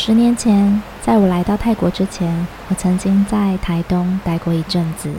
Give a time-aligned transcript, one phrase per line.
[0.00, 5.12] 十年前，在我来到泰国之前，我曾经在台东待过一阵子。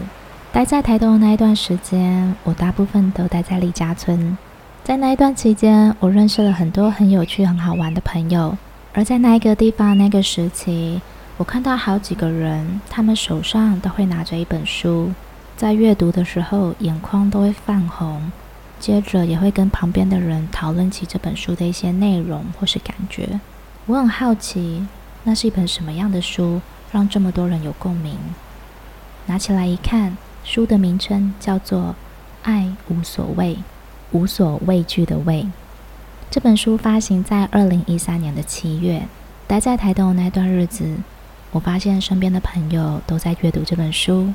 [0.53, 4.37] 待在台东的那一段时间，我大部分都待在李家村。
[4.81, 8.57] 在那一段期间，我认识了很多很有趣、很好玩的朋友。
[8.93, 11.01] 而在那一个地方、那个时期，
[11.35, 15.11] 我看到好几个人，他们手上都会拿着一本书，
[15.57, 18.31] 在阅读的时候，眼眶都会泛红，
[18.79, 23.41] 接着也会跟旁边的人讨论起这本书的一些内容或是感觉。
[23.89, 24.85] 我很好奇，
[25.23, 26.61] 那是一本什么样的书，
[26.91, 28.15] 让这么多人有共鸣？
[29.25, 30.15] 拿起来一看。
[30.43, 31.79] 书的名称叫做
[32.43, 33.57] 《爱无所谓，
[34.11, 35.41] 无所畏惧的畏》。
[36.29, 39.07] 这本书发行在二零一三年的七月。
[39.47, 40.97] 待在台东那段日子，
[41.49, 44.31] 我发现身边的朋友都在阅读这本书。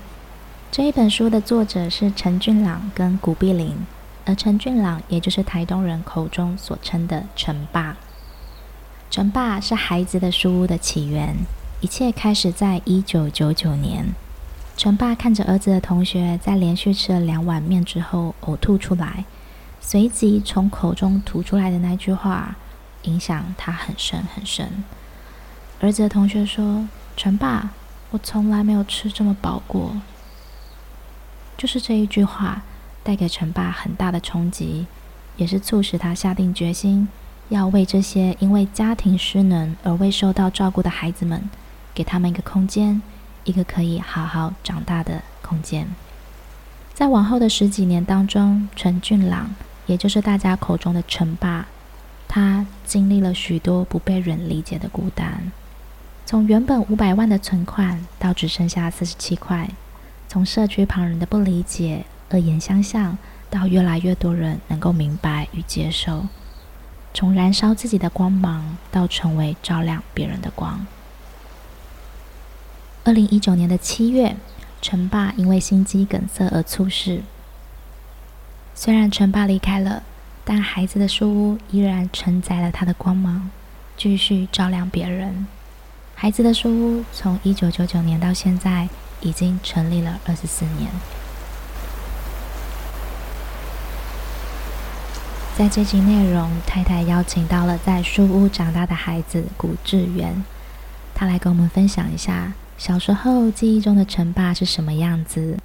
[0.72, 3.86] 这一本书的作者是陈俊朗跟古碧玲，
[4.24, 7.96] 而陈俊朗也就是台东人口中所称的陈爸。
[9.14, 11.36] 陈爸是孩子的书屋的起源，
[11.80, 14.12] 一切开始在一九九九年。
[14.76, 19.24] 陈爸看着儿子的同学在连续吃了两碗面之后呕吐出来，
[19.80, 22.56] 随即从口中吐出来的那句话
[23.02, 24.82] 影响他很深很深。
[25.80, 27.70] 儿子的同学说：“陈爸，
[28.10, 29.96] 我从来没有吃这么饱过。”
[31.56, 32.62] 就是这一句话
[33.04, 34.88] 带给陈爸很大的冲击，
[35.36, 37.06] 也是促使他下定决心
[37.48, 41.48] 要为这些因为家庭失能而未受到照顾的孩子们，
[41.94, 43.02] 给他们一个空间。
[43.44, 45.86] 一个可以好好长大的空间。
[46.94, 51.66] 在往后的十几年当中，陈俊朗，也就是大家口中的陈爸，
[52.26, 55.52] 他经历了许多不被人理解的孤单。
[56.24, 59.66] 从原本五百万的存款，到只剩下四十七块；
[60.26, 63.18] 从社区旁人的不理解、恶言相向，
[63.50, 66.26] 到越来越多人能够明白与接受；
[67.14, 70.84] 从燃烧自己的光芒，到成为照亮别人的光。
[73.04, 74.34] 二零一九年的七月，
[74.82, 77.22] 陈爸因为心肌梗塞而猝逝。
[78.74, 80.02] 虽然陈爸离开了，
[80.44, 83.48] 但孩子的书屋依然承载了他的光芒，
[83.96, 85.46] 继续照亮别人。
[86.16, 88.88] 孩子的书屋从一九九九年到现在，
[89.20, 90.90] 已经成立了二十四年。
[95.56, 100.44] 在这集内容，太太邀请到了在书屋长大的孩子古志源，
[101.14, 102.52] 他来跟我们分享一下。
[102.76, 105.56] 小时候记忆中的陈爸是什么样子？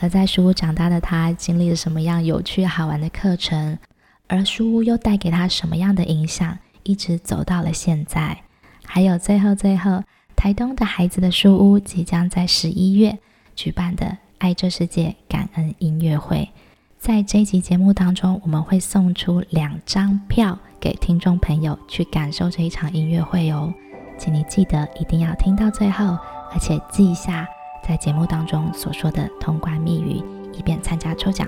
[0.00, 3.78] 而在书屋长大的他，经历了什么样有趣好玩的课程？
[4.26, 6.58] 而书屋又带给他什么样的影响？
[6.82, 8.42] 一直走到了现在。
[8.84, 10.04] 还有最后最后，
[10.36, 13.18] 台东的孩子的书屋即将在十一月
[13.56, 16.50] 举办的“爱这世界感恩音乐会”。
[16.98, 23.72] 在这一集节目当中，我们会送出两张票给听众朋友去感受这一场音乐会哦，
[24.18, 26.18] 请你记得一定要听到最后。
[26.52, 27.46] 而且记一下
[27.86, 30.22] 在节目当中所说的通关密语，
[30.52, 31.46] 以便参加抽奖。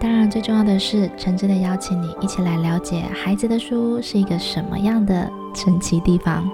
[0.00, 6.48] 当然，最重要的是诚挚的邀请你一起来了解孩子的书屋是一个什么样的神奇地方。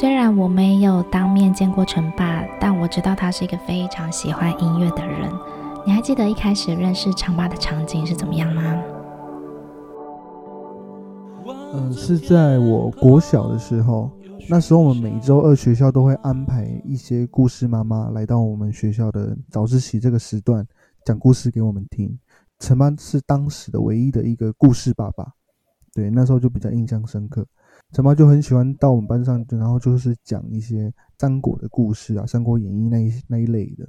[0.00, 5.28] 虽然我没有当面见过陈爸，但我知道他是一个非常喜欢音乐的人。
[5.84, 8.62] 你还记得一开始认识陈爸的场景是怎么样吗？
[11.74, 14.08] 嗯，是在我国小的时候，
[14.48, 20.64] 那时候我们每周二学校都会安排一些故事妈妈来到我们学校的早自习这个时段
[21.04, 22.16] 讲故事给我们听。
[22.60, 25.26] 陈爸是当时的唯一的一个故事爸爸，
[25.92, 27.44] 对，那时候就比较印象深刻。
[27.92, 33.86] 陈爸就很喜欢到我们班上，然后就是讲一些三国的故事啊，《三国演义》那一那一类的，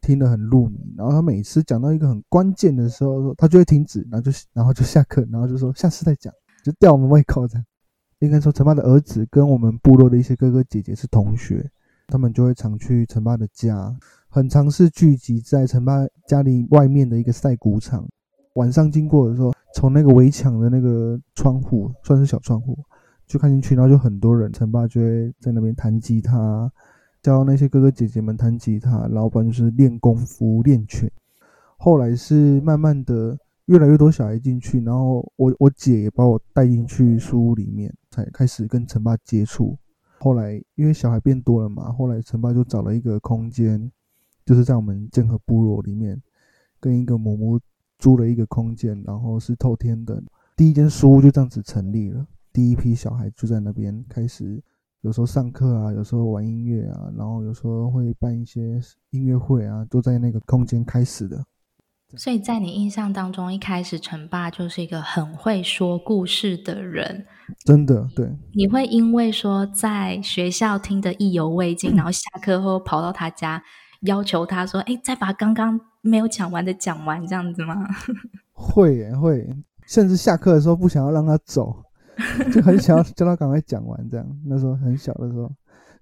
[0.00, 0.78] 听得很入迷。
[0.96, 6.32] 然后他每次讲到一个很关键的时候，他就会停止，然后就然后就下课，然后就说下次再讲。
[6.64, 7.64] 就吊我们胃口的，
[8.18, 11.64] 应该说陈爸的儿子跟我们部落的一些哥哥姐姐是同学，
[12.08, 13.96] 他们就会常去陈爸的家，
[14.28, 18.04] 很常是聚集在陈爸家里外面的一个晒谷场。
[18.54, 22.76] 晚上经过的时候，从那个围墙的那个窗户，算是小窗户，
[23.28, 26.72] 就看进去，然后就很多人，陈爸就会在那边弹吉他，
[27.22, 31.08] 教那些哥哥姐姐们弹吉他，老板就是练功夫、练拳。
[31.76, 33.38] 后来是慢慢的。
[33.68, 39.76] 越来越多小孩进去，然后我我姐也把我带进去书屋里面，才开始跟陈爸接触。
[40.18, 43.92] 后来因为小孩变多了嘛，后来陈爸就找了一个空间，
[44.46, 46.18] 就是在我们剑河部落里面，
[46.80, 47.60] 跟一个母母
[47.98, 50.18] 租了一个空间，然后是透天的。
[50.56, 52.26] 第一间书屋就这样子成立了，
[52.58, 54.60] 第一批小孩就在那边开始，
[55.02, 61.40] 有时候上课啊，有时候玩音乐啊，然后有时候会办一些音乐会啊，都在那个空间开始的。
[62.16, 67.24] 所以在你印象当中，一开始陈爸就是一个很会说故事的人，
[67.64, 68.28] 真的对。
[68.52, 73.62] 你会因为说在学校听得意犹未尽，嗯、 然后下课后跑到他家
[74.00, 77.86] 要求他说：“哎，再把刚刚没有讲完的讲完，这样子吗？”
[78.50, 79.48] 会耶会，
[79.86, 81.84] 甚至下课的时候不想要让他走，
[82.52, 84.08] 就很想要叫他赶快讲完。
[84.10, 85.50] 这样那时候很小的时候，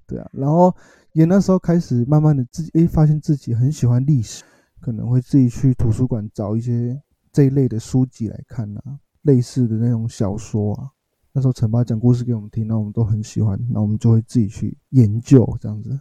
[0.07, 0.75] 对啊，然后
[1.13, 4.43] 也那时候开始慢慢的自己哎，发现自己很喜欢历史。
[4.79, 7.03] 可能会自己去图书馆找一些
[7.33, 10.91] 这一类的书籍来看啊，类似的那种小说啊。
[11.33, 15.99] 那时候陈爸讲故事给我们听，那我们都很喜欢，那我们就会自己去研究这样子。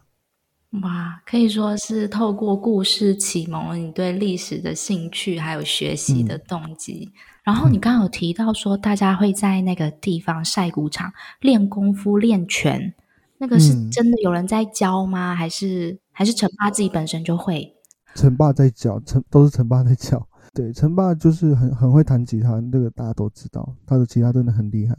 [0.81, 7.11] 哇，可以说是透过故事启蒙了你对历史的兴趣，还有学习的动机。
[7.13, 7.13] 嗯、
[7.43, 11.11] 然后你刚刚有提到说，大家会在那个地方晒谷场
[11.41, 12.93] 练功夫、练拳，
[13.37, 15.33] 那个是真的有人在教吗？
[15.33, 17.73] 嗯、还是还是陈爸自己本身就会？
[18.15, 20.27] 陈爸在教，陈都是陈爸在教。
[20.53, 24.95] 对，陈爸就是很很会弹吉他，这个大家都知道，他的吉他真的很厉害。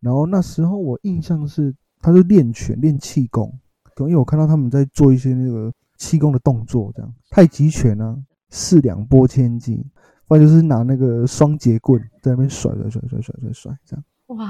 [0.00, 3.52] 然后那时候我印象是，他就练拳练气功，
[4.00, 8.16] 因为我看到他们在做一些那个气功的动作，这样太极拳啊，
[8.50, 9.84] 四两拨千斤，
[10.28, 14.04] 或者就是拿那个双节棍在那边甩甩甩甩甩甩甩这样。
[14.36, 14.46] 哇！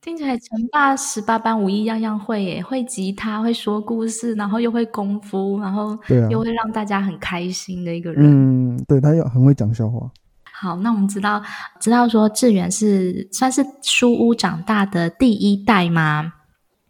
[0.00, 5.98] 听起来陈爸十八般武艺样样会耶，会吉他，会说故事，然后又会功夫，然后
[6.30, 8.22] 又会让大家很开心的一个人。
[8.22, 10.10] 嗯，对，他又很会讲笑话。
[10.52, 11.42] 好，那我们知道
[11.80, 16.34] 知道说志远是算是书屋长大的第一代吗？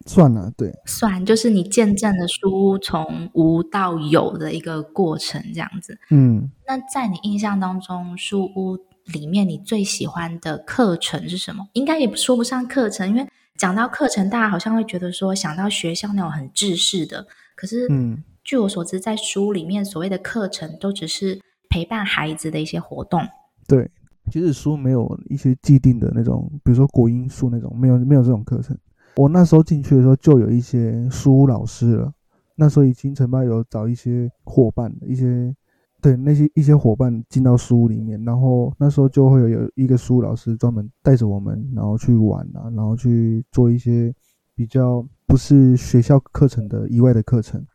[0.06, 5.98] 算了，对，算，就是你见证了书屋从无到有的一个过程，这样子。
[6.10, 11.66] 嗯，那在你印象当中，书屋里面你最喜欢的课程是什么？
[11.72, 17.26] 应该也说不上课程，因为讲到课程，大家好像会觉得说想到学校那种很制式的。
[17.56, 21.40] 可是，嗯，据我所知，在书里面所谓的课程，都只是
[21.70, 23.22] 陪伴孩子的一些活动。
[23.66, 23.90] 对，
[24.30, 28.76] 其实书没有一些既定的那种，比如说国英数那种，没有没有这种课程。
[29.16, 32.12] 我那时候进去的时候，就有一些书老师了。
[32.56, 35.54] 那时候已经陈爸有找一些伙伴，一些。
[36.00, 44.14] 对，那些一些伙伴进到书屋里面，然后那时候就会有有一个书老师专门带着我们，然后去玩啊，然后去做一些
[44.54, 47.66] 比较不是学校课程的以外的课程，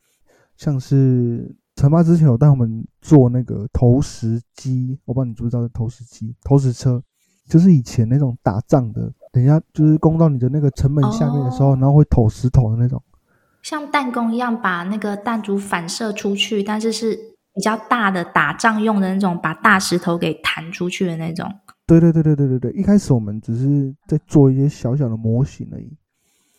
[0.58, 7.02] 像是陈爸之前有带我们做那个投石机，我不知道你知不知道投石机、投石车，
[7.48, 13.02] 就是以前那种打仗的，等一下就是攻到你的那个城门下面的时候，哦、然后会投石头的那种，
[13.62, 17.30] 像弹弓一样把那个弹珠反射出去，但是是。
[17.52, 21.52] 比较大的打仗用的那种，把大石头给弹出去的那种。
[21.86, 25.98] 对对对对对对对，一开始我们只是在做一些小小的模型而已。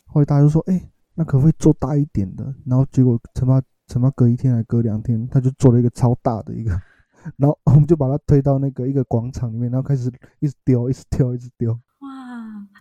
[0.05, 6.71] 后来大家就说：“哎、欸，那可不可以做大一点的？”然后结果陈爸陈爸隔一天还隔两天，他就做了一个超大的一个，
[7.39, 11.79] 然后我们就把它推到那个一个广场里面，然后开始一直丢，一直丢，一直丢。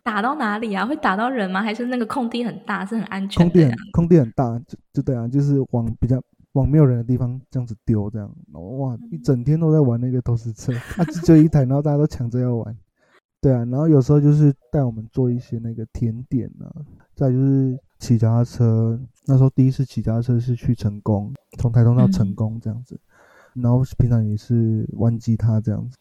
[0.10, 0.86] 哇，打到哪里啊？
[0.86, 1.62] 会打到人吗？
[1.62, 3.52] 还是那个空地很大，是很安全的？
[3.52, 6.22] 空地很空地很大，就就对啊，就是往比较。
[6.54, 8.28] 往没有人的地方这样子丢，这样
[8.80, 12.76] 哇，一整天都在玩那个投石车， 啊，就一台，然后大家都抢着要玩，
[13.40, 16.74] 对啊，然后有时候就是带我们做一些那个甜点啊，
[17.16, 23.00] 再就是骑脚踏车，那时候第一次骑脚踏车是去成功，从台东到成功这样子，
[23.54, 26.00] 然后平常也是玩吉他这样子，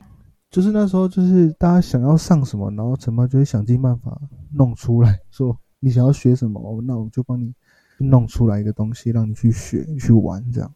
[0.50, 4.20] 就是那时候就是大家想要上什么，然后陈妈就会想尽办法
[4.52, 7.54] 弄出来，说你想要学什么，那我就帮你。
[8.00, 10.72] 弄出来一个东西让你去学去玩，这样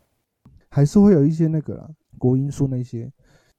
[0.69, 1.89] 还是会有一些那个啦，
[2.19, 3.09] 国音数那些，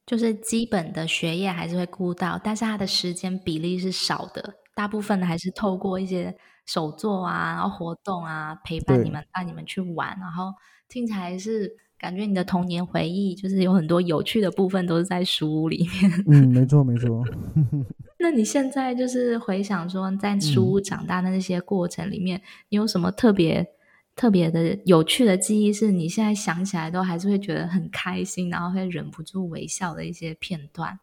[0.06, 10.54] 就是基本的学业还是会顾到，但是他的时间比例是少的，大部分的还是透过一些手作啊，然后活动啊陪伴你们，带你们去玩，然后
[10.88, 16.24] 听起来是感觉你的童年回忆就是有很多有趣的部分都是在书屋里面。
[16.28, 17.24] 嗯，没错没错。
[18.20, 23.68] 那你现在就是回想说，在书屋长大的那些过程里面，嗯、你有什么特别
[24.16, 25.74] 特别的有趣的记忆？
[25.74, 30.98] 是你现在想起来都还是会觉得很开心，然后会忍不住微笑的一些片段？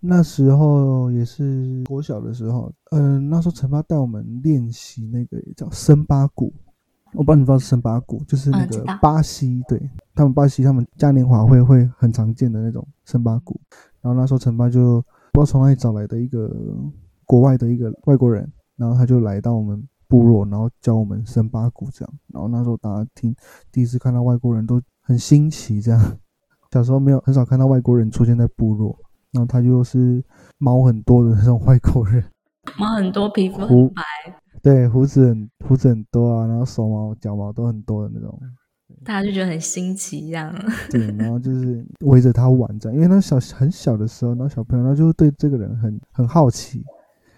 [0.00, 6.52] 那时候也是国小的时候，嗯、呃，那时候陈爸带我们练习那个叫森巴鼓，
[7.14, 13.60] 我不知道你知道是森巴鼓，就是那个巴西，嗯、对他们巴西他们嘉年华会会很常见的那种森巴鼓，
[14.00, 15.04] 然后那时候陈爸就。
[15.30, 16.50] 不知道从哪里找来的一个
[17.26, 22.14] 国外的一个外国人，然后他就来到我们部落，然后教我们森巴鼓这样。
[22.32, 23.36] 然后那时候大家听
[23.70, 26.00] 第一次看到外国人都很新奇，这样。
[26.72, 28.98] 小时候没有很少看到外国人出现在部落，
[29.32, 30.22] 然后他就是
[30.58, 32.24] 毛很多的那种外国人，
[32.78, 34.02] 毛很多，皮肤很白，
[34.62, 38.40] 对，胡子很胡子很多啊，然后手毛脚毛都很多的那种
[39.04, 40.52] 大家就觉得很新奇一样。
[40.90, 46.82] 对，然后就是围着他玩这样，因为那小很小的时候，然后小朋友他就会对这个人很很好奇。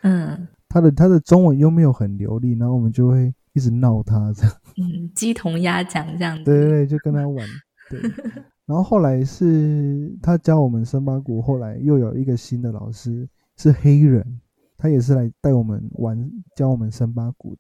[0.03, 4.53] 嗯，他的他的中文又没有很流利，然后我们就会一直闹他这样。
[4.77, 6.45] 嗯，鸡同鸭讲这样子。
[6.45, 7.47] 对对对，就跟他玩。
[7.91, 8.01] 对。
[8.71, 14.41] 然后后来是他教我们森巴鼓，后来又有一个新的老师是黑人，
[14.79, 17.57] 他也是来带我们玩，教我们森巴鼓。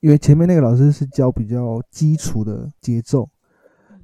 [0.00, 3.26] 因为前面那个老师是教比较基础的节奏，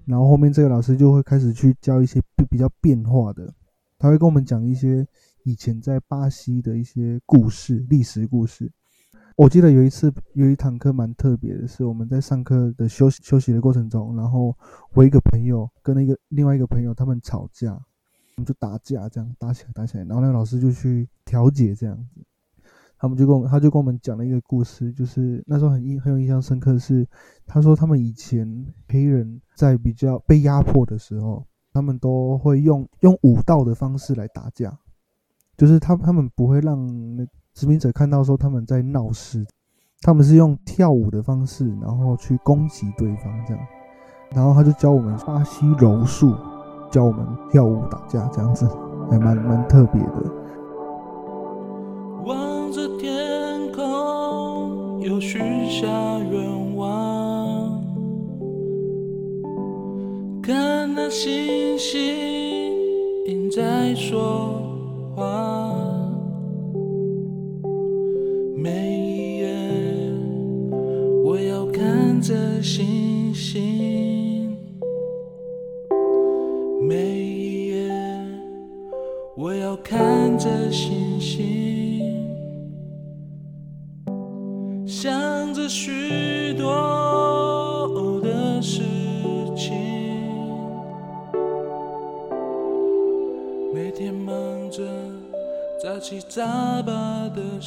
[0.06, 3.52] 然后后面这个老师就会开始去教一些比较变化的，
[3.98, 5.06] 他会跟我们讲一些
[5.42, 8.72] 以前在巴西的一些故事、历史故事。
[9.36, 14.56] 我记得有一次有一堂课蛮特别的，是我们在上课的休息休息的过程中，然后
[14.94, 22.24] 我一个朋友跟那个另外一个朋友他们吵架，我们就打架，这样打起来打起来，然后那个老师就去调解这样子，
[22.98, 27.06] 他们就跟我他就跟我们讲了一个故事，就是那时候很印很有印象深刻是，
[27.46, 34.78] 他说他们以前黑人在比较被压迫的时候，他们都会用用武道的方式来打架，
[35.58, 37.26] 就是他他们不会让那。
[37.56, 39.42] 殖民者看到说他们在闹事，
[40.02, 43.66] 他们是用跳舞的方式，然后去攻击对方这样，
[44.34, 46.34] 然后他就教我们巴西柔术，
[46.90, 48.68] 教我们跳舞打架这样子，
[49.10, 50.22] 还蛮蛮特别的。
[52.26, 55.38] 望着天空，又许
[55.70, 55.86] 下
[56.30, 57.82] 愿望，
[60.42, 64.55] 看那星星在说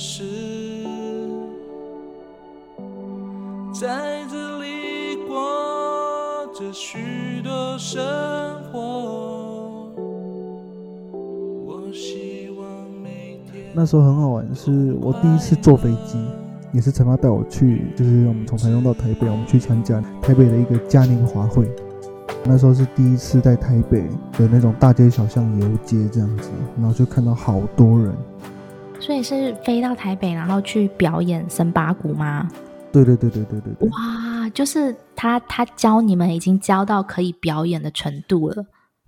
[0.01, 0.23] 是。
[3.73, 8.01] 在这里过着许多生
[8.71, 9.91] 活，
[11.65, 12.65] 我希望
[13.03, 13.65] 每天。
[13.73, 16.17] 那时候很好玩，是我第一次坐飞机，
[16.71, 21.69] 也是陈妈带我去，就是我们从台东到台北，我们去参加台北的一个嘉年华会。
[22.45, 24.03] 那时候是第一次在台北
[24.37, 28.15] 的那种大街小巷游街这样子，然后就看到好多人。
[28.99, 32.47] 所以是飞到台北，然后去表演森巴鼓吗？
[32.91, 33.89] 对对对对对对对！
[33.89, 38.65] 哇，就是他他教你们已经教到可以表演的程度了。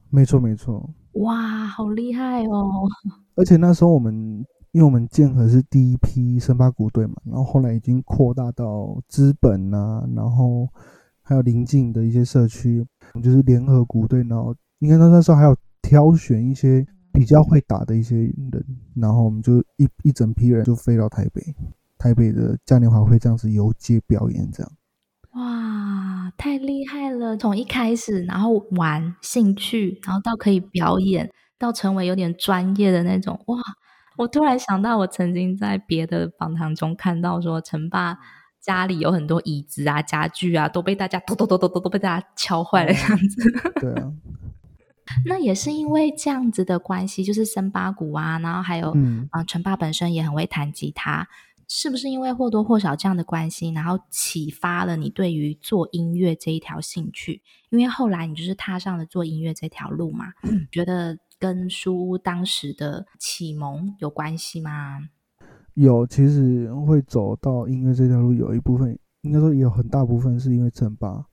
[0.09, 0.89] 没错没错。
[1.13, 2.87] 哇，好厉害哦！
[3.35, 4.13] 而且那时候我们，
[4.71, 10.67] 因为我们建和是第一批森巴鼓队嘛，然后后来已经扩大到资本啊，然后
[11.21, 12.85] 还有邻近的一些社区，
[13.21, 18.65] 就是联合鼓队，然后应该说那时候还有挑选一些比较会打的一些人，
[18.95, 21.41] 然后我们就一一整批人就飞到台北。
[21.97, 24.71] 台北的嘉年华会这样子游街表演，这样
[25.33, 27.37] 哇，太厉害了！
[27.37, 33.57] 从一开始，然后玩兴趣，然后到可以表演，到成为有点专业的那种哇！
[34.17, 38.17] 我突然想到，我曾经在别的访谈中看到说，陈爸
[38.59, 43.71] 家里有很多椅子啊、家具啊，都被大家咚咚咚咚咚都被大家敲坏了这样子。
[43.79, 44.11] 对啊，
[45.25, 51.27] 那也是因为这样子的关系，就是森巴鼓啊，然后还有嗯，陈爸本身也很会弹吉他。
[51.73, 57.41] 是不是因为或多或少这样的关系，然后启发了你对于做音乐这一条兴趣？
[57.69, 64.99] 因为后来你就是踏上了做音乐这条路嘛， 嗯、觉得跟书屋当时的启蒙有关系吗？
[65.75, 71.25] 有，其实会走到音乐这条路，有一部分应该说也有很大部分是因为陈爸。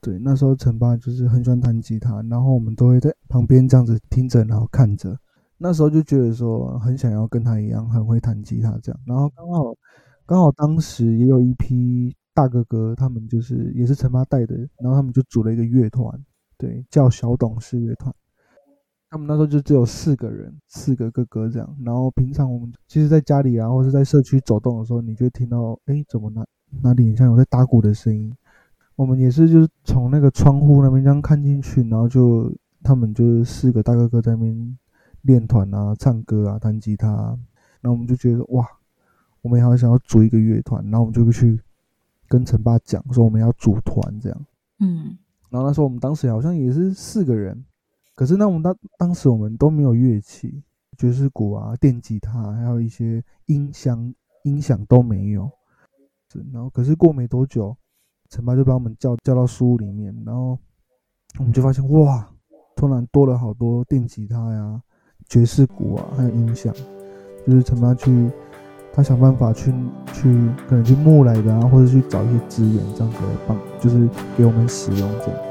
[0.00, 5.16] 对，那时候陈爸就是很喜欢弹吉他，然后我们都会在旁边这样子听着，然后看着。
[5.58, 9.74] 那时候就觉得说很想要跟他一样很会弹吉他这样，然后刚好
[10.24, 16.18] 刚好当时也有一批大哥哥，他们就是也是陈妈带的，然后他们就组了一个乐团，
[16.56, 18.14] 对，叫小董事乐团。
[19.10, 21.76] 他们那时候就只有四个人，四个哥哥这样。
[21.84, 26.46] 然后平常我们其实，在家里啊，或是在社区走动的时候，你就听到，哎，怎么哪
[26.80, 28.32] 哪里像有在打鼓的声音？
[29.00, 32.52] 我们也是就是从那个窗户那边这样看进去，然后就
[32.82, 34.78] 他们就是四个大哥哥在那边。
[35.22, 37.10] 练团啊，唱歌啊，弹吉他。
[37.10, 37.38] 啊，
[37.82, 38.66] 然后我们就觉得哇，
[39.42, 41.60] 我们也好想要组一个乐团，然后我们就去
[42.26, 44.46] 跟陈爸讲说我们要组团这样，
[44.78, 45.18] 嗯，
[45.50, 47.62] 然后那时候我们当时好像也是四个人，
[48.14, 50.62] 可是那我们当当时我们都没有乐器，
[50.96, 54.14] 爵士鼓啊、电吉他，还有一些音箱、
[54.44, 55.50] 音响都没有，
[56.50, 57.76] 然后可是过没多久，
[58.30, 60.56] 陈妈就把我们叫叫到书屋里面，然后
[61.38, 62.28] 我们就发现哇，
[62.76, 64.80] 突然多了好多电吉他呀、
[65.28, 66.72] 爵士鼓啊，还有音响，
[67.44, 68.30] 就是陈妈去，
[68.92, 69.74] 她想办法去
[70.12, 74.08] 去可能去募来的啊，或者去找一些资源，这样子来帮，就是
[74.38, 75.49] 给我们使用这样。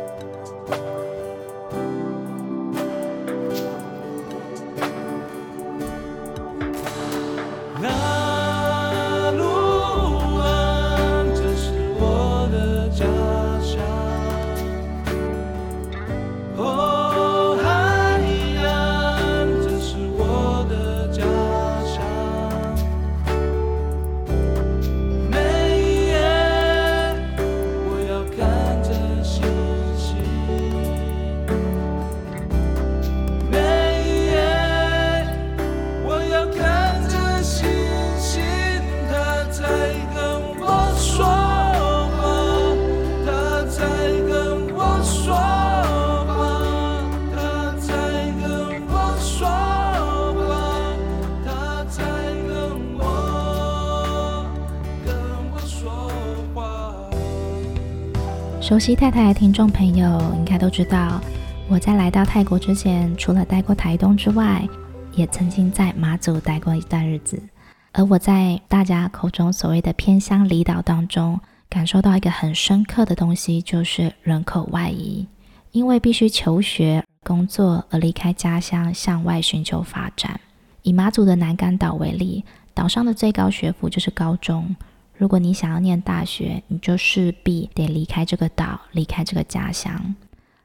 [58.79, 61.19] 熟悉太太的听众朋友应该都知道，
[61.67, 64.65] 我在来到泰国之前，除了待过台东之外，
[65.15, 67.43] 也曾经在马祖待过一段日子。
[67.91, 71.37] 而我在大家口中所谓的偏乡离岛当中，
[71.69, 75.27] 感受到一个很深刻的东西，就是人口外移，
[75.73, 80.39] 因为必须求学、工作而离开家乡，向外寻求发展。
[80.83, 84.73] 以马祖的南竿岛为例，岛上的最高学府就是高中。
[85.19, 90.15] 如果你想要念大学，你就势必得离开这个岛，离开这个家乡。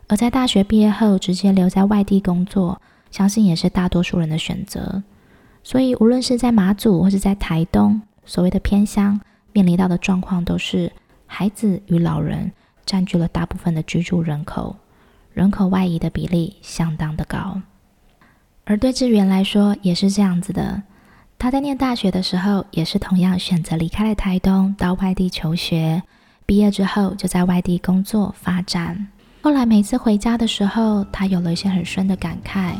[0.06, 2.80] 而在大学毕业后，直接留在外地工作，
[3.10, 5.02] 相信也是大多数人的选择。
[5.64, 9.20] 所以，无论是在马祖或是在台东，所谓的偏乡，
[9.52, 10.92] 面临到的状况都是
[11.26, 12.52] 孩子与老人
[12.86, 14.76] 占据了大部分的居住人口，
[15.32, 17.60] 人口外移的比例相当的高。
[18.64, 20.80] 而对志源来说，也是这样子的。
[21.44, 26.02] 他在念大学的时候，也是同样选择离开了台东，到外地求学。
[26.46, 29.06] 毕业之后，就在外地工作发展。
[29.42, 32.72] 后来每次回家的时候，他有了一些很深的感慨，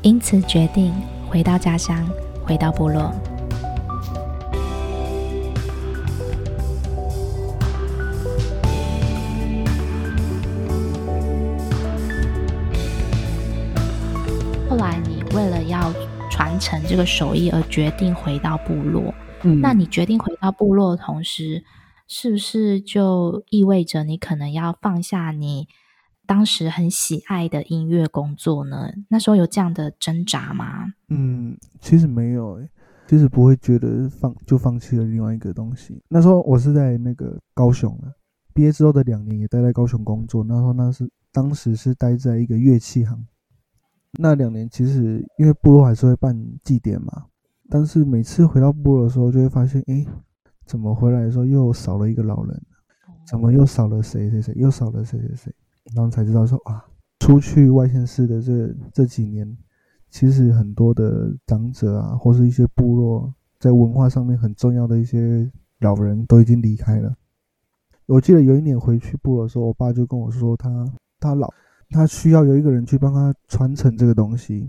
[0.00, 0.94] 因此决定
[1.28, 2.08] 回到家乡，
[2.42, 3.12] 回到部落。
[14.70, 15.92] 后来，你为了要
[16.36, 21.64] 传承这个手艺而决定回到部落，嗯，那你决定回到部落的同时，
[22.06, 25.66] 是不是就意味着你可能要放下你
[26.26, 28.90] 当时很喜爱的音乐工作呢？
[29.08, 30.92] 那时候有这样的挣扎吗？
[31.08, 32.68] 嗯，其实没有，诶，
[33.08, 36.02] 其实不会觉得放就放弃了另外一个东西。
[36.06, 38.12] 那时候我是在那个高雄啊，
[38.52, 43.26] 毕业之后的两年也待在高雄工作，然后那是当时是待在一个乐器行。
[44.18, 47.26] 那两年其实因为部落还是会办祭典嘛，
[47.68, 50.06] 但是每次回到部落的时候，就会发现，哎，
[50.64, 52.62] 怎么回来的时候又少了一个老人？
[53.28, 54.54] 怎么又少了谁谁谁？
[54.56, 55.54] 又少了谁谁谁？
[55.94, 56.84] 然后才知道说啊，
[57.20, 59.56] 出去外县市的这这几年，
[60.10, 65.50] 其实很多的长者啊，或是一些部落在文化上面很重要的一些
[65.80, 67.14] 老人都已经离开了。
[68.06, 70.68] 我记得有一年回去部落的时候，我爸就跟我说他，
[71.20, 71.52] 他他老。
[71.90, 74.68] 他需要有一个人去帮他传承这个东西，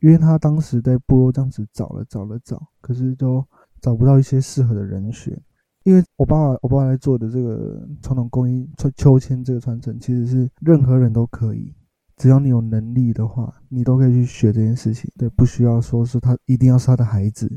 [0.00, 3.44] 因为他当时在部落这样子找了找了找，可是都
[3.80, 5.40] 找不到一些适合的人选。
[5.84, 11.72] 因为我爸爸我爸爸在做的这个传统工艺秋千这个传承，其实是任何人都可以，
[12.16, 15.10] 只要你有能力的话，你都可以去学这件事情。
[15.16, 17.48] 对，不需要说是他一定要是他的孩子，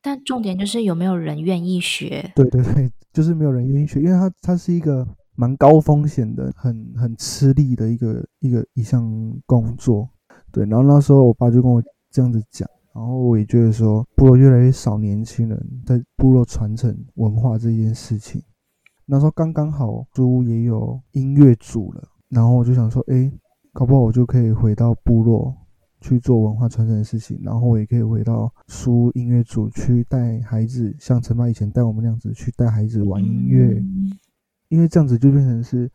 [0.00, 2.32] 但重点就是有没有人愿意学。
[2.36, 5.06] 对对对，就是没有人愿意学，因为他他是一个。
[5.36, 9.04] 蛮高风险的，很很吃力的一个一个一项
[9.46, 10.08] 工作，
[10.52, 10.64] 对。
[10.66, 18.42] 然后那时候我爸就跟我这样子讲，然后我也觉得说，部落越来越少年轻人在部落传承文化这件事情。
[19.06, 23.30] 那时候刚刚好，书屋也有音乐组了，然后我就想说，哎，
[23.72, 25.54] 搞不好我就可以回到部落
[26.00, 33.82] 去做文化传承的事情，然后我也可以回到书音乐组去带孩子，像陈妈以前带我们那样子去带孩子玩音乐。
[34.70, 35.88] 嗯因为这样子就变成是，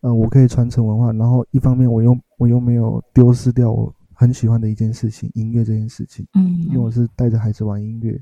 [0.00, 6.26] 呃，我可以传承文化，然后一方面我又我又没有丢失掉我很喜欢的一件事情——音乐这件事情。
[6.34, 8.20] 嗯，因为我是带着孩子玩音乐，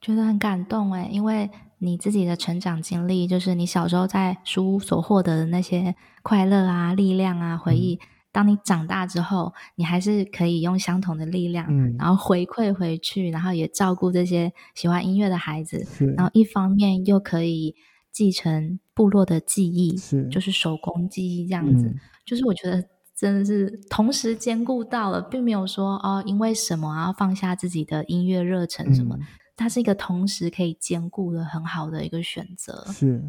[0.00, 8.00] 觉得很感动哎，因为你自己的成长经历，就是你小时候在书屋所获得的那些快乐啊、力量啊、回忆，嗯、
[8.32, 17.76] 当你长大之后，你还是可以用相同的力量，嗯，然后回馈回去，然后也照顾这些喜欢音乐的孩子，是然后一方面又可以。
[18.16, 21.84] 继承部落的技艺，是就是手工技艺这样子。
[21.84, 22.82] 嗯、就是我觉得
[23.14, 29.18] 真的是同时兼顾到了，并没有说哦，因为什么要放下自己的音乐热忱什么。
[29.20, 32.86] 嗯、它是一个同时可以兼顾的很好的一个选择。
[32.90, 33.22] 是。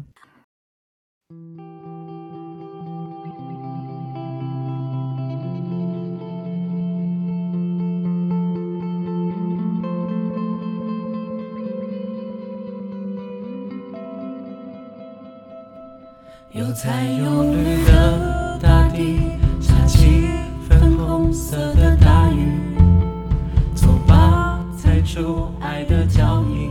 [16.58, 19.20] 有彩有绿的大地，
[19.60, 20.26] 下起
[20.68, 22.50] 粉红色的大雨。
[23.76, 26.68] 走吧，踩出爱的脚印，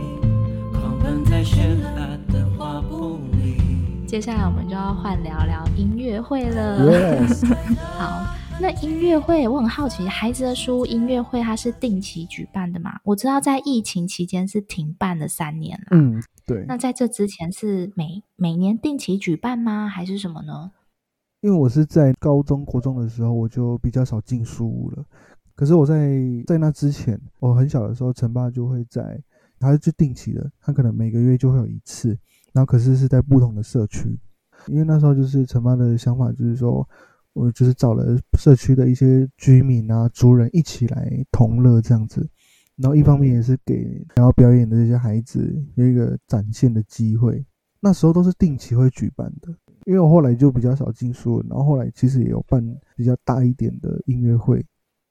[0.74, 4.06] 狂奔在绚烂的画布里。
[4.06, 7.26] 接下来我们就要换聊聊音乐会了。
[7.26, 7.46] Yes.
[7.96, 8.26] 好，
[8.60, 13.00] 那音乐会我很好奇，孩子的书音乐会它是定期举办的吗？
[13.04, 15.86] 我知道在疫情期间是停办了三年了。
[15.92, 16.22] 嗯。
[16.48, 19.86] 对，那在这之前是每每年定期举办吗？
[19.86, 20.72] 还是什么呢？
[21.42, 25.04] 因为我是在高中国中的时候，我就比较少进书屋了。
[25.54, 29.22] 可是我在在那之前，我很小的时候，陈爸就会在，
[29.60, 32.18] 他就定期的，他可能每个月就会有一次。
[32.54, 34.18] 然后可是是在不同的社区，
[34.68, 36.88] 因为那时候就是陈爸的想法，就是说
[37.34, 42.26] 我就是找了社区的一些居民啊、族人一起来同乐这样子。
[42.78, 47.44] 然后一方面也是给想要表演的这些孩子有一个展现的机会。
[47.80, 49.54] 那时候都是定期会举办的，
[49.86, 52.60] 因为我后来就比较少进书，然后后来其实也有办
[52.96, 54.64] 比较大一点的音乐会。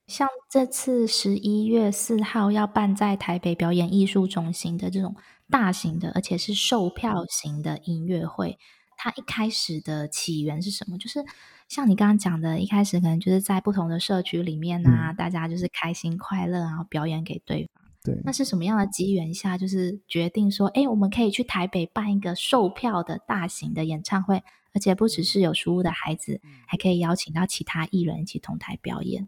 [0.08, 5.16] 像这次十一月四号要办在台北表演艺术中心的这种
[5.50, 8.58] 大型的，而且是售票型的音乐会，
[8.98, 10.98] 它一开始的起源是什么？
[10.98, 11.24] 就是
[11.70, 17.84] 像你刚刚讲的，一开始可能就是在不同的社区里面啊，嗯、大家就是开心快乐，然后表演给对方。
[18.04, 24.42] 对，那是什么样的机缘下，就是决定说，哎，我们可以去台北办一个售票的大型的演唱会，
[24.74, 29.28] 而且不只是有书屋的孩子，还可以邀请到其他艺人一起同台表演。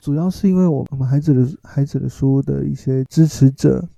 [0.00, 3.88] 主要是因为我们孩子的孩子的书的一些支持者，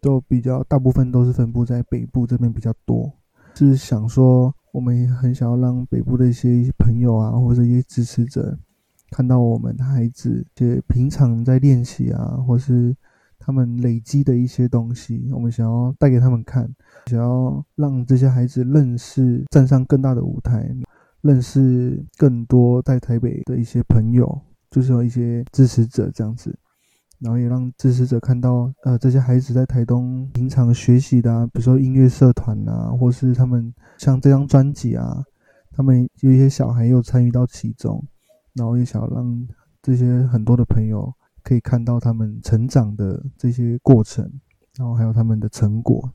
[0.00, 3.12] 都比较大部分都是分布在北部这边比较多，
[3.54, 4.54] 是想说。
[4.72, 8.58] 我们也很想要让北部的一些朋友啊，或者一些支持者，
[9.10, 12.94] 看到我们的孩子，就平常在练习啊，或是
[13.38, 16.72] 他们累积的一些东西，我们想要带给他们看，
[17.06, 20.72] 想要让这些孩子认识，站上更大的舞台，
[21.22, 26.56] 认识更多在台北的一些朋友，就是有一些支持者这样子。
[27.20, 35.22] 然后也让支持者看到，呃，这些孩子在台东平常学习的啊，比如说音乐社团啊，或是他们像这张专辑啊，
[35.72, 38.02] 他们有一些小孩又参与到其中，
[38.54, 39.48] 然后也想让
[39.82, 44.28] 这些很多的朋友可以看到他们成长的这些过程，
[44.76, 46.10] 然后还有他们的成果。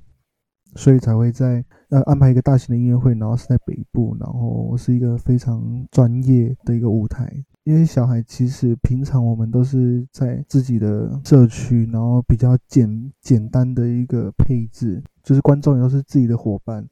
[0.78, 7.32] 所以才会在呃安排一个大型的音乐会，然后是在北部，然后是一个非常专业的一个舞台。
[7.66, 16.88] 因为小孩其实平常我们都是在自己的社区，然后比较简简单的一个配置，就是观众也都是自己的伙伴。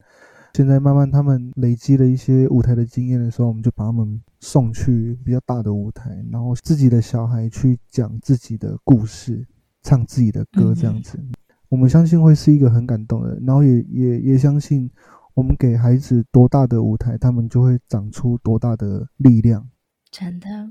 [0.56, 9.46] 现在慢慢他们累积了一些舞台的经验的时候，我们就把他们送去比较大的舞台，然后自己的小孩去讲自己的故事，
[9.84, 11.18] 唱自己的歌，这样子。
[11.20, 11.32] 嗯
[11.70, 14.88] 我们相信会是一个很感动的，然后也也也相信，
[15.34, 19.68] 我们给孩子多大的舞台，他们就会长出多大的力量。
[20.14, 20.70] 真的，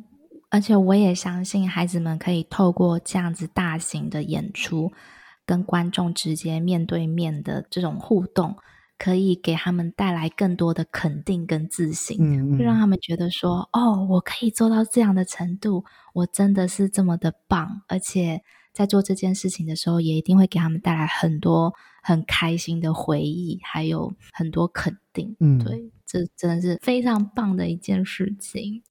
[0.50, 4.92] 而且我也相信孩子们可以透过这样子大型的演出，
[5.44, 8.56] 跟观众直接面对面的这种互动，
[8.96, 25.36] 可以给他们带来更多的肯定跟自信，嗯嗯，会让他们觉得说：“哦，我可以做到这样的程度，我真的是这么的棒，而且。”在做这件事情的时候，也一定会给他们带来很多很开心的回忆，还有很多肯定。
[25.40, 28.82] 嗯，对，这真的是非常棒的一件事情。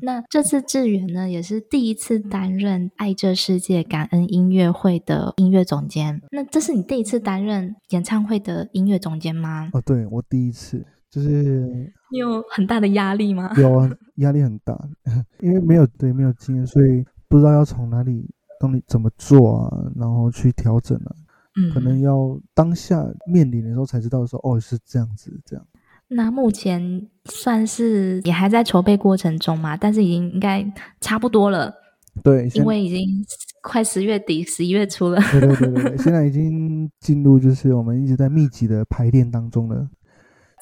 [0.00, 6.20] 那这次志远呢，也是第一次担任爱这世界感恩音乐会的音乐总监。
[6.30, 9.70] 那这是你第一次担任演唱会的音乐总监吗？
[9.72, 13.52] 哦，对，我第一次，就是你有很大的压力吗？
[13.56, 14.78] 有啊，压力很大，
[15.40, 18.28] 因为没有对没有经验，所以不知道要从哪里。
[18.58, 19.92] 到底怎么做啊？
[19.94, 21.12] 然后去调整啊，
[21.60, 25.66] 嗯，可能要当下面临的时候才知道说，哦，是这样子，这样。
[26.08, 30.64] 那目前算是也还在筹备过程中嘛，但是已经应该
[31.00, 31.74] 差不多了。
[32.22, 33.06] 对，因为已经
[33.62, 35.20] 快十月底、十一月初了。
[35.32, 39.88] 对对对对， 现在已经进入就是我们一直在密集的排练当中了。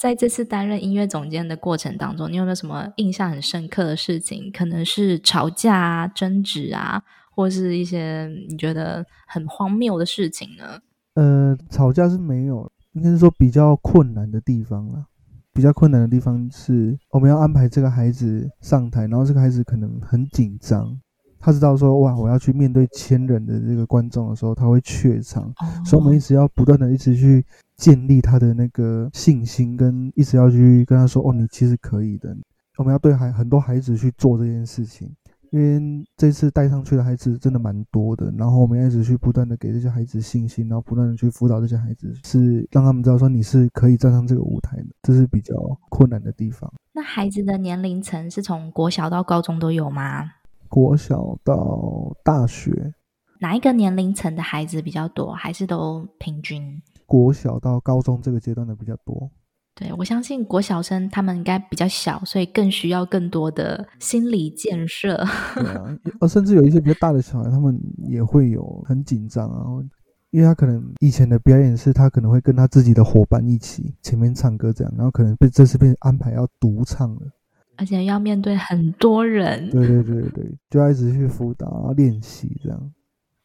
[0.01, 4.51] 在这次担任音乐总监的过程当中，你有没有什么印象很深刻的事情？
[4.53, 7.03] 可能是吵架啊、争执啊。
[7.37, 10.79] 或是一些你觉得很荒谬的事情呢？
[11.15, 15.05] 呃，吵架是没有，应该是说比较困难的地方啦。
[15.55, 20.95] 比较困难的地方是，我们要安排这个孩子上台，然后这个孩子可能很紧张，
[21.39, 32.37] 他知道说哇，我要去面对千人的这个观众的时候，他会怯场，哦、所以我们一直要不断的一直去建立他的那个信心，跟一直要去跟他说，哦，你其实可以的。
[32.77, 35.09] 我们要对孩很多孩子去做这件事情。
[35.55, 45.55] 因为这次带上去的孩子真的蛮多的，然后我们一直去不断的给这些孩子信心，然后不断的去辅导这些孩子，是让他们知道说你是可以站上这个舞台的，这是比较
[45.91, 46.69] 困难的地方。
[46.93, 50.29] 那孩子的年龄层是从国小到高中都有吗？
[50.69, 52.93] 国小到大学，
[53.39, 56.83] 哪一个年龄层的孩子比较多，还是都平均？
[57.07, 59.31] 国小到高中这个阶段的比较多。
[59.77, 65.17] 对，我相信国小生他们应该比较小，所以更需要更多的心理建设。
[65.57, 67.77] 对啊，呃，甚至有一些比较大的小孩，他们
[68.09, 69.67] 也会有很紧张啊，
[70.31, 77.23] 因为他可能以前的表演是他可能会跟他自己的伙伴一起前面唱歌这样，然后可能被这次被安排要独唱了，
[77.77, 79.69] 而且要面对很多人。
[79.71, 82.93] 对对对对，就要一直去辅导啊，练习这样。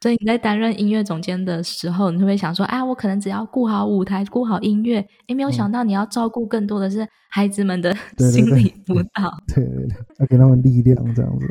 [0.02, 9.38] 所以你在担任音乐总监的时候，你会不会想说，啊，我可能只要顾好舞台，顾好音乐，诶，没有想到你要照顾更多的是孩子们的心理辅导。
[9.48, 11.48] 对对对，要给他们力量这样子。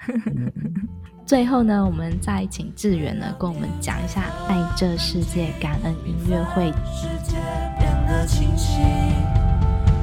[1.26, 6.72] 最后呢，我们再请志远呢，跟我们讲一下爱这世界感恩音乐会。
[6.86, 7.36] 世界
[7.78, 8.80] 变得清晰，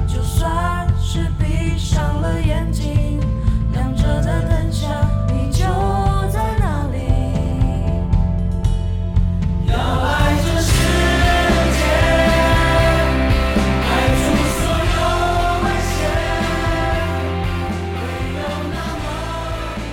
[0.06, 3.18] 就算是闭上了眼睛，
[3.72, 4.67] 亮着的灯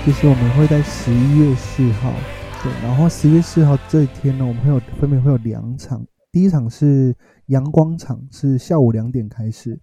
[0.06, 2.14] 其实我们会在十一月四号，
[2.62, 7.14] 对，然后十一月四号这一天呢，我们会有分别会有两场，第一场是
[7.48, 9.80] 阳光场，是下午两点开始，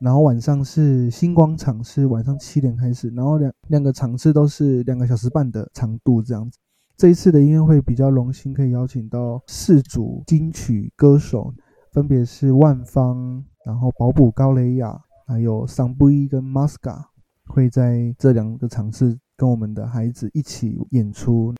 [0.00, 6.58] 然后晚上是星光场，是晚上七点开始，然后两两个场次都是两个小时半的长度这样子。
[6.98, 11.54] 这一次的音乐会比较荣幸可以邀请到四组金曲歌手，
[11.92, 17.04] 分别是万芳，然后保卜高蕾雅，还有桑布伊跟 Masca，
[17.46, 19.18] 会在这两个场次。
[19.36, 21.54] 跟我们的孩子一起演出，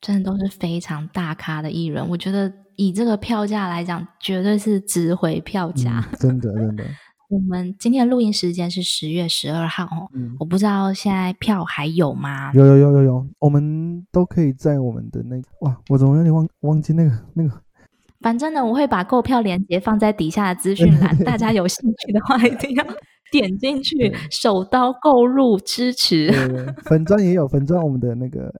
[0.00, 2.04] 真的都是非常大咖的艺人。
[2.08, 6.04] 我觉得以这个票价来讲，绝对是值回票价。
[6.10, 6.84] 嗯，真的，真的。
[7.28, 12.52] 我们今天的录音时间是十月十二号哦，嗯，我不知道现在票还有吗？
[12.54, 17.50] 有有有有有，我们都可以在我们的那个，哇，我怎么有点忘忘记那个那个。
[18.20, 22.84] 反正呢，我会把购票链接放在底下的资讯栏，大家有兴趣的话一定要。
[23.32, 26.28] 点进去， 手刀购入支持。
[26.28, 28.54] 对对对，粉砖也有，粉砖我们的那个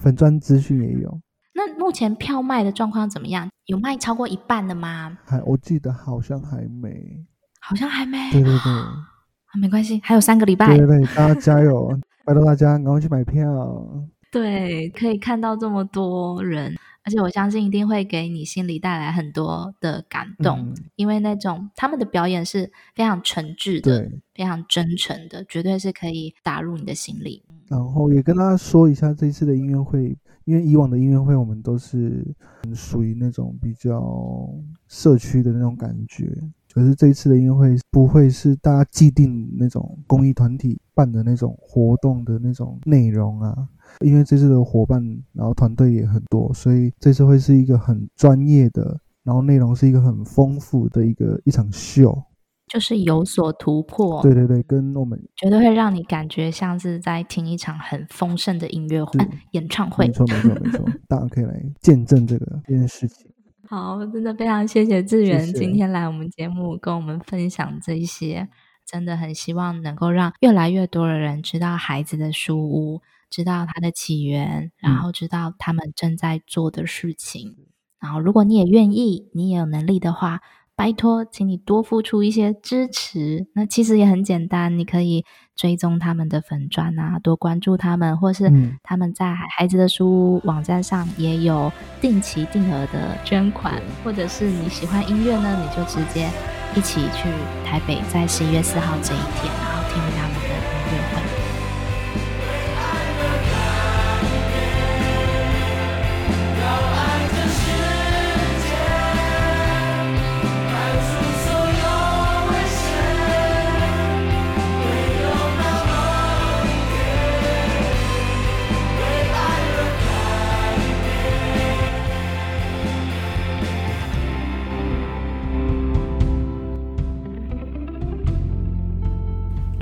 [0.00, 1.20] 粉砖资讯也有。
[1.52, 3.50] 那目前票卖的状况怎么样？
[3.66, 5.18] 有卖超过一半的吗？
[5.24, 7.20] 还，我记得好像还没，
[7.62, 8.30] 好像还没。
[8.32, 10.66] 对对对，啊，没关系，还有三个礼拜。
[10.76, 13.46] 对对对，大家加油，拜托大家赶快去买票。
[14.30, 16.74] 对，可以看到这么多人。
[17.04, 27.44] 而且我相信一定会给你心里带来很多的感动，嗯、因为那种他们的表演是非常诚挚的，非常真诚的，绝对是可以打入你的心里。
[27.66, 32.24] 然后也跟大家说一下，这一次的音乐会，因为以往的音乐会我们都是
[32.72, 34.48] 属于那种比较
[34.86, 36.32] 社区的那种感觉，
[36.72, 43.68] 可是这一次的音乐会不会是大家既定那种公益团体办的那种活动的那种内容啊。
[44.00, 45.02] 因为这次的伙伴，
[45.34, 52.22] 然后团队也很多，所以这次会是一个很专业的，然后内容是一个很丰富的一个一场秀，
[52.68, 54.22] 就是有所突破。
[54.22, 60.06] 对对对，跟我们绝对会让你感觉像是在听一场很丰盛的音乐会、演唱会。
[60.06, 63.30] 没错没错没 错，大家可以来见证这个这件事情。
[63.74, 68.50] 好，真的非常谢谢志远今天来我们节目跟我们分享这一些，
[68.84, 73.00] 真的很希望能够让越来越多的人知道孩子的书屋。
[73.30, 77.56] 知道它的起源，然后知道他们正在做的事情。
[77.58, 77.66] 嗯、
[77.98, 80.42] 然后，如果你也愿意，你也有能力的话，
[80.74, 83.46] 拜托，请你多付出一些支持。
[83.54, 88.50] 那其实也很简单，你可以追踪他们的粉砖啊，多关注他们，或是
[88.82, 96.28] 他们在孩子的书网站上也有定期定额的捐款，嗯、或者是你喜欢音乐呢，你就直接
[96.74, 97.28] 一起去
[97.64, 100.31] 台北，在十一月四号这一天，然后听他们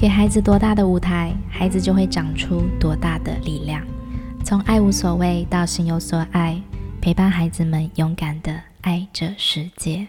[0.01, 3.87] 给孩子多大的舞台，孩子就会长出多大的力量。
[4.43, 6.59] 从爱无所谓到心有所爱，
[7.03, 10.07] 陪伴孩子们勇敢地爱这世界。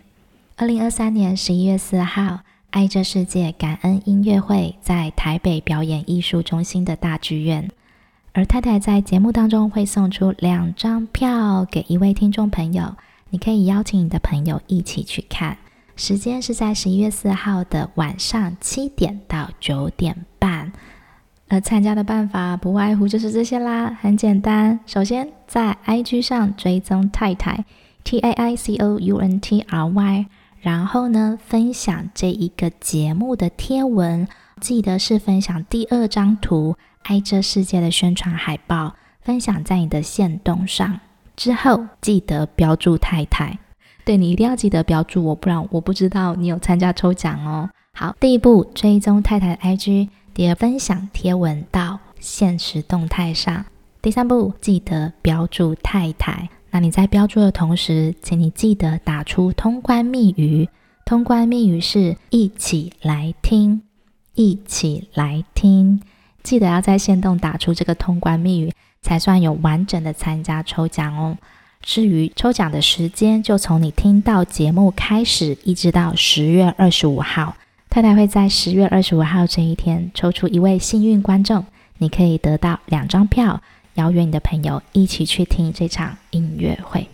[0.56, 7.70] 二零二三年十一月四号，爱这世界感恩音乐会在台北表演艺术中心的大剧院，
[8.32, 12.96] 而太太在节目当中会送出两张票给一位听众朋友，
[13.30, 15.58] 你可以邀请你的朋友一起去看。
[16.02, 20.72] 时间是在十一月四号的晚上七点到九点半，
[21.48, 24.80] 而参加的办法不外乎就是这些啦，很简单。
[24.88, 27.66] 首先在 IG 上追踪太太
[28.04, 30.26] T A I C O U N T R Y，
[30.62, 34.28] 然后呢，分享这一个节目的贴文，
[34.60, 41.00] 记得是分享第二张图“爱这世界”的宣传海报，分享在你的线动上，
[41.36, 43.60] 之后记得标注太太。
[44.04, 47.70] 对，你一定要记得标注我，不然我不知道你有参加抽奖哦。
[47.94, 53.66] 好，第一步追踪太太的 IG，第二分享贴文到限时动态上，
[54.02, 56.50] 第三步记得标注太太。
[56.72, 60.70] 那你在标注的同时，请你记得打出通关密语，
[61.06, 63.82] 通关密语是一起来听，
[64.36, 66.02] 一起来听，
[66.42, 71.38] 记得要在限动打出这个通关密语，才算有完整的参加抽奖哦。
[71.82, 77.56] 至于抽奖的时间，就从你听到节目开始，一直到十月二十五号。
[77.90, 81.66] 太太会在十月二十五号这一天抽出一位幸运观众，
[81.98, 83.62] 你可以得到两张票，
[83.96, 87.08] 邀约你的朋友一起去听这场音乐会。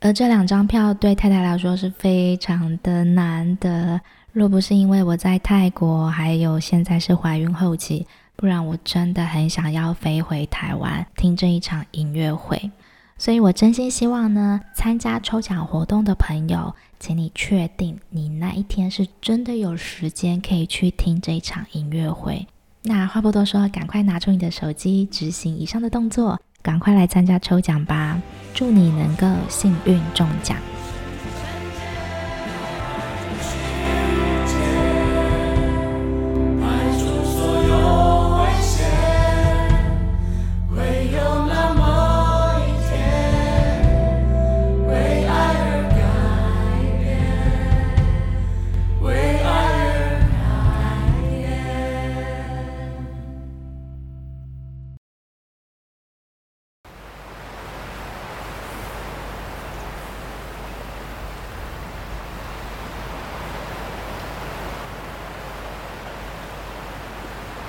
[0.00, 4.00] 而这两张票对太太来说是非常的难得，
[4.32, 12.70] 若不是因为我在泰国，还有现在是怀孕后期，不然我真的很想要飞回台湾听这一场音乐会。
[13.18, 22.46] 所以我真心希望呢，参加抽奖活动的朋友，请你确定你那一天是真的有时间可以去听这一场音乐会。
[22.82, 28.20] 那话不多说，赶快拿出你的手机，执行以上的动作，赶快来参加抽奖吧！
[28.54, 30.58] 祝你能够幸运中奖。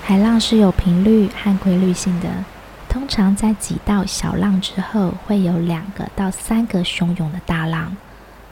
[0.08, 2.30] 海浪是有频率和规律性的，
[2.88, 7.94] 通常在几道小浪之后，会有两个到三个汹涌的大浪，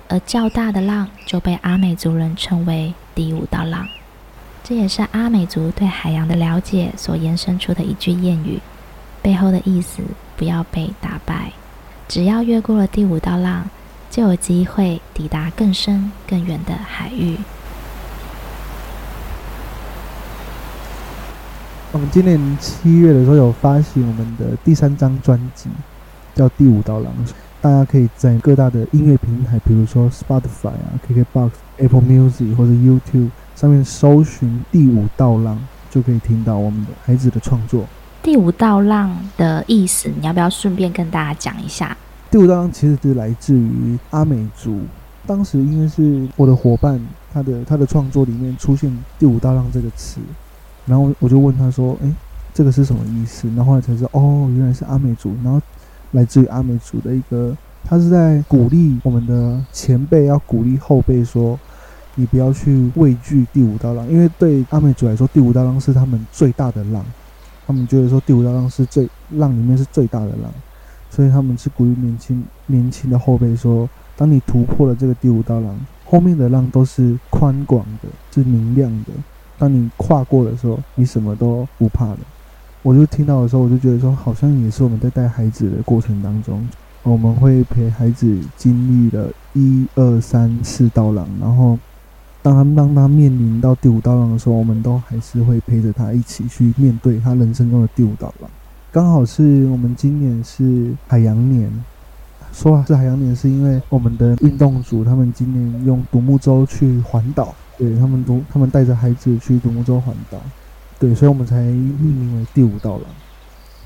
[0.10, 3.88] 而较大的浪就被阿美族人称为第五道浪。
[4.66, 8.60] 这也是阿美族对海洋的了解所延伸出的一句谚语，
[9.22, 10.04] 背后的意思
[10.36, 11.54] 不要被打败，
[12.10, 13.70] 只要越过了第五道浪，
[14.12, 17.38] 就有机会抵达更深更远的海域。
[21.96, 25.70] 我们今年七月的时候有发行我们的第三张专辑，
[26.34, 27.06] 叫《第五道浪》，
[27.62, 35.56] 大家可以在各大的音乐平台，比如说 Spotify 啊、KKBox、Apple Music 或者 YouTube 上面搜寻《第五道浪》，
[35.90, 37.86] 就可以听到我们的孩子的创作。
[38.22, 41.96] 第五道浪的意思，你要不要顺便跟大家讲一下？
[42.30, 44.82] 第五道浪其实是来自于阿美族，
[45.26, 47.00] 当时因为是我的伙伴，
[47.34, 50.20] 他的他的创作里面出现“第五道浪”这个词。
[50.86, 52.14] 然后我就问他说：“诶，
[52.54, 55.36] 这个是什么意思？”然后后来才知道，哦，原来是阿美族。
[55.44, 55.62] 然后
[56.12, 61.60] 来自于阿美族的一个，他是在鼓励我们的前辈，要鼓励后辈说
[62.16, 67.04] ：“你不要去畏惧第五道浪，因为对阿美族来说，第五道浪是他们最大的浪。
[67.68, 70.52] 他们觉得说第五道浪是最浪里面是最大的浪，
[71.10, 79.12] 所以他们是鼓励年轻年轻的后辈说：当你突破了这个第五道浪，后面的浪都是宽广的，是明亮的。”
[79.58, 82.20] 当你跨过的时候，你什么都不怕了。
[82.82, 86.68] 我就听到的时候，我就觉得说，好像也是我们在带孩子的过程当中，
[87.04, 91.80] 我们会陪孩子经历了一二三四道浪，然后
[92.44, 98.50] 当他当他面临到第五道浪的时候，我们都还是会陪着他一起去面对他人生中的第五道浪。
[98.92, 101.72] 刚好是我们今年是海洋年，
[102.54, 107.54] 说是海洋年，是因为我们的运动组他们今年用独木舟去环岛。
[107.78, 110.38] 对他们都，他们带着孩子去独木舟环岛，
[110.98, 113.02] 对，所以我们才命名为第五道浪。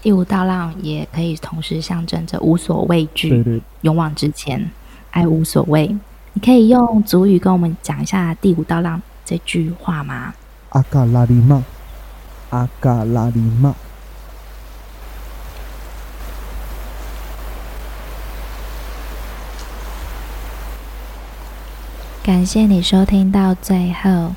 [0.02, 4.70] 第五道浪也可以同时象征着无所畏惧，对对，勇往直前，
[5.12, 5.88] 爱无所谓。
[6.34, 10.34] 你可以用族语跟我们讲一下第五道浪这句话吗？
[10.70, 11.64] 阿嘎拉里曼，
[12.52, 13.76] 阿嘎拉里玛。
[22.30, 24.36] 感谢你收听到最后，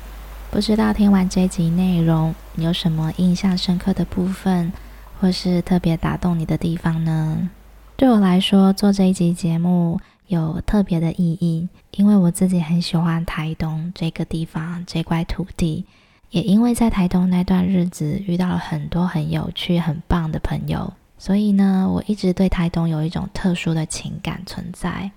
[0.49, 4.73] 不知道听完这集内容，你有什么印象深刻的部分，
[5.19, 7.51] 或是特别打动你的地方呢？
[7.95, 15.85] 对我来说，做这一集节目有特别的意义，因为我自己很喜欢台东这个地方，这块土地，
[16.31, 25.11] 也因为在台东那段日子遇到了很多很有趣、很棒的朋友，所以呢，我一直对台东有一种特殊的情感存在。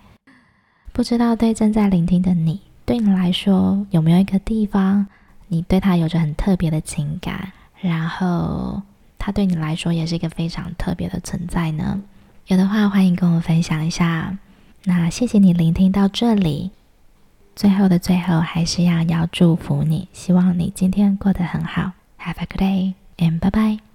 [0.97, 5.07] 不知道对正在聆听的你，对你来说有没有一个地方，
[5.47, 8.81] 你对他有着很特别的情感，然后
[9.19, 12.01] 他对你来说也是一个非常特别的存在呢？
[12.47, 14.39] 有的话，欢迎跟我分享一下。
[14.85, 16.71] 那谢谢你聆听到这里，
[17.55, 21.93] 最后的最后，还是要要祝福你，希望你今天过得很好。
[22.19, 23.86] Have a good day and bye bye.